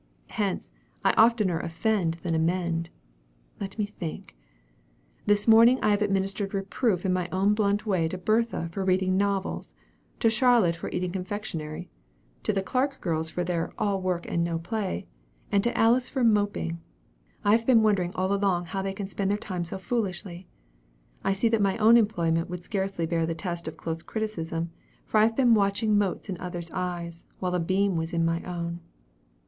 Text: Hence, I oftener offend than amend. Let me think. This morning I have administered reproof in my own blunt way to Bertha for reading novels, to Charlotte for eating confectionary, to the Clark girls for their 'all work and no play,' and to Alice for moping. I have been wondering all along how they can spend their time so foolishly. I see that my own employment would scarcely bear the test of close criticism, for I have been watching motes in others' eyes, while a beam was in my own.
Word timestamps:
Hence, 0.29 0.71
I 1.05 1.11
oftener 1.11 1.59
offend 1.59 2.15
than 2.23 2.33
amend. 2.33 2.89
Let 3.59 3.77
me 3.77 3.85
think. 3.85 4.35
This 5.27 5.47
morning 5.47 5.77
I 5.83 5.91
have 5.91 6.01
administered 6.01 6.55
reproof 6.55 7.05
in 7.05 7.13
my 7.13 7.29
own 7.31 7.53
blunt 7.53 7.85
way 7.85 8.07
to 8.07 8.17
Bertha 8.17 8.67
for 8.71 8.83
reading 8.83 9.15
novels, 9.15 9.75
to 10.19 10.27
Charlotte 10.27 10.75
for 10.75 10.89
eating 10.89 11.11
confectionary, 11.11 11.87
to 12.41 12.51
the 12.51 12.63
Clark 12.63 12.99
girls 12.99 13.29
for 13.29 13.43
their 13.43 13.71
'all 13.77 14.01
work 14.01 14.25
and 14.27 14.43
no 14.43 14.57
play,' 14.57 15.05
and 15.51 15.63
to 15.63 15.77
Alice 15.77 16.09
for 16.09 16.23
moping. 16.23 16.81
I 17.45 17.51
have 17.51 17.67
been 17.67 17.83
wondering 17.83 18.11
all 18.15 18.33
along 18.33 18.65
how 18.65 18.81
they 18.81 18.93
can 18.93 19.05
spend 19.05 19.29
their 19.29 19.37
time 19.37 19.63
so 19.63 19.77
foolishly. 19.77 20.47
I 21.23 21.33
see 21.33 21.47
that 21.49 21.61
my 21.61 21.77
own 21.77 21.95
employment 21.95 22.49
would 22.49 22.63
scarcely 22.63 23.05
bear 23.05 23.27
the 23.27 23.35
test 23.35 23.67
of 23.67 23.77
close 23.77 24.01
criticism, 24.01 24.71
for 25.05 25.19
I 25.19 25.25
have 25.25 25.35
been 25.35 25.53
watching 25.53 25.95
motes 25.95 26.27
in 26.27 26.39
others' 26.39 26.71
eyes, 26.71 27.23
while 27.37 27.53
a 27.53 27.59
beam 27.59 27.97
was 27.97 28.13
in 28.13 28.25
my 28.25 28.41
own. 28.41 28.79